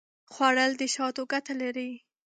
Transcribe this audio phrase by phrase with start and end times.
[0.33, 1.91] خوړل د شاتو ګټه لري